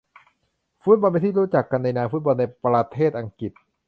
[0.83, 3.51] ฟุตบอลเป็นที่รู้จักกันในนามฟุตบอลในประเทศอังกฤษ